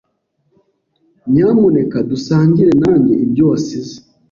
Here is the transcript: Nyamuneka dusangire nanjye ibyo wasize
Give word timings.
Nyamuneka 1.31 1.97
dusangire 2.09 2.71
nanjye 2.81 3.13
ibyo 3.25 3.43
wasize 3.51 3.95